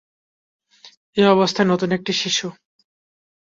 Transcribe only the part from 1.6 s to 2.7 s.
নতুন একটি শিশু।